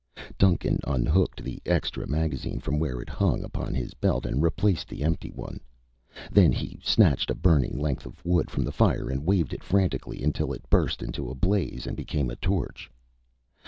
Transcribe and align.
Duncan 0.39 0.79
unhooked 0.87 1.43
the 1.43 1.61
extra 1.63 2.07
magazine 2.07 2.59
from 2.59 2.79
where 2.79 3.01
it 3.01 3.07
hung 3.09 3.43
upon 3.43 3.75
his 3.75 3.93
belt 3.93 4.25
and 4.25 4.41
replaced 4.41 4.87
the 4.87 5.03
empty 5.03 5.29
one. 5.29 5.59
Then 6.31 6.51
he 6.51 6.79
snatched 6.81 7.29
a 7.29 7.35
burning 7.35 7.77
length 7.77 8.07
of 8.07 8.25
wood 8.25 8.49
from 8.49 8.63
the 8.63 8.71
fire 8.71 9.11
and 9.11 9.27
waved 9.27 9.53
it 9.53 9.63
frantically 9.63 10.23
until 10.23 10.53
it 10.53 10.67
burst 10.71 11.03
into 11.03 11.29
a 11.29 11.35
blaze 11.35 11.85
and 11.85 11.95
became 11.95 12.31
a 12.31 12.35
torch. 12.35 12.89